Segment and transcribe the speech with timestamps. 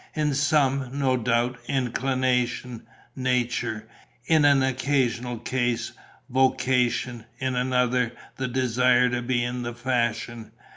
[0.15, 3.87] In some, no doubt, inclination, nature;
[4.25, 5.91] in an occasional case,
[6.27, 10.53] vocation; in another, the desire to be in the fashion.